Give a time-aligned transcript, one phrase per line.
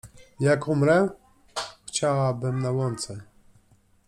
[0.39, 1.09] Jak umrę?
[1.87, 3.21] Chciałabym na łące.